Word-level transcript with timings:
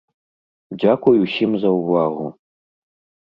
Дзякуй 0.79 1.17
усім 1.25 1.51
за 1.65 1.69
ўвагу. 1.79 2.25